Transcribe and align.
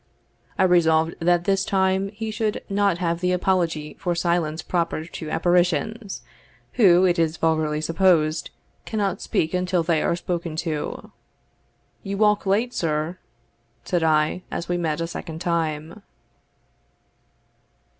I 0.57 0.63
resolved 0.63 1.13
that 1.19 1.43
this 1.43 1.63
time 1.63 2.09
he 2.09 2.31
should 2.31 2.63
not 2.67 2.97
have 2.97 3.19
the 3.19 3.31
apology 3.33 3.95
for 3.99 4.15
silence 4.15 4.63
proper 4.63 5.05
to 5.05 5.29
apparitions, 5.29 6.23
who, 6.73 7.05
it 7.05 7.19
is 7.19 7.37
vulgarly 7.37 7.81
supposed, 7.81 8.49
cannot 8.83 9.21
speak 9.21 9.53
until 9.53 9.83
they 9.83 10.01
are 10.01 10.15
spoken 10.15 10.55
to. 10.65 11.11
"You 12.01 12.17
walk 12.17 12.47
late, 12.47 12.73
sir," 12.73 13.19
said 13.85 14.01
I, 14.01 14.41
as 14.49 14.67
we 14.67 14.75
met 14.75 15.01
a 15.01 15.05
second 15.05 15.37
time. 15.39 16.01